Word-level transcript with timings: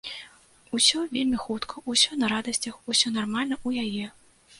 Усё 0.77 1.01
вельмі 1.15 1.37
хутка, 1.43 1.83
усё 1.93 2.17
на 2.21 2.29
радасцях, 2.33 2.79
усё 2.95 3.13
нармальна 3.19 3.55
ў 3.67 3.85
яе. 3.85 4.07